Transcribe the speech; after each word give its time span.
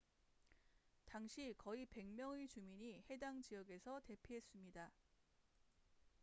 당시 1.05 1.53
거의 1.59 1.85
100명의 1.85 2.49
주민이 2.49 3.03
해당 3.07 3.39
지역에서 3.43 3.99
대피했습니다 3.99 4.91